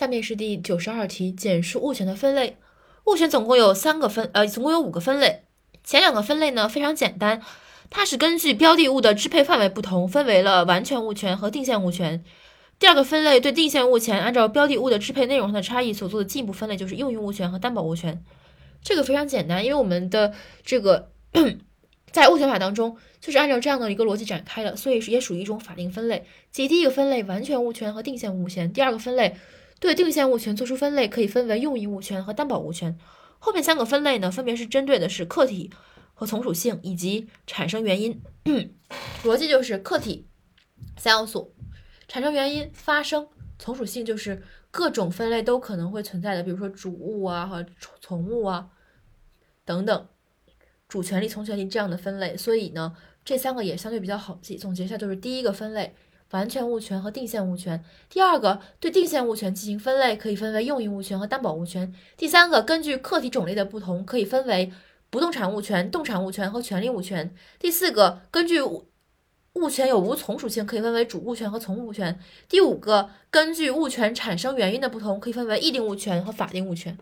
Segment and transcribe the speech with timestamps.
[0.00, 2.56] 下面是第九十二题，简述物权的分类。
[3.04, 5.42] 物权总共有三个分，呃，总共有五个分类。
[5.84, 7.42] 前两个分类呢非常简单，
[7.90, 12.24] 它是根据标的物的支配范围不同，分为了完全物权和定限物权。
[12.78, 18.24] 第二个分类对定限物权按照标的物的支配内容上的差异所做的进一步分类，就是用于物权和担保物权。
[18.82, 20.32] 这个非常简单，因为我们的
[20.64, 21.10] 这个
[22.10, 26.24] 在物权法当中就是按照这样的一个逻辑展开的，所以也属于一种法定分类。
[26.50, 29.36] 即第一个分类完全物权和定限物权，第二个分类。
[29.80, 32.96] 对定限物权做出分类，可以分为用益物权和担保物权。
[33.38, 35.70] 后面三个分类呢，分别是针对的是客体
[36.12, 38.20] 和从属性以及产生原因。
[39.24, 40.28] 逻辑就是客体
[40.98, 41.54] 三要素，
[42.06, 43.26] 产生原因发生，
[43.58, 47.64] 从属性就是各种分类都可能会存在的，比如说主物啊和
[48.02, 48.68] 从物啊
[49.64, 50.08] 等等，
[50.86, 52.36] 主权利、从权利这样的分类。
[52.36, 54.58] 所以呢，这三个也相对比较好记。
[54.58, 55.94] 总结一下，就是第一个分类。
[56.30, 57.82] 完全物权和定限物权。
[58.08, 61.92] 第二个，对定限物权进行分类，可以分为用益物权和担保物权。
[62.16, 64.72] 第三个，根据客体种类的不同，可以分为
[65.10, 67.34] 不动产物权、动产物权和权利物权。
[67.58, 68.60] 第四个，根据
[69.54, 72.16] 物权有无从属性，可以分为主物权和从物权。
[72.48, 76.96] 第五个，根据物权产生原因的不同，可以分为议定物权和法定物权。